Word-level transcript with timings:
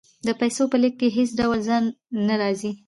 د 0.27 0.29
پیسو 0.39 0.63
په 0.71 0.77
لیږد 0.81 0.97
کې 0.99 1.07
هیڅ 1.17 1.29
ډول 1.39 1.57
ځنډ 1.67 1.87
نه 2.27 2.35
راځي. 2.41 2.71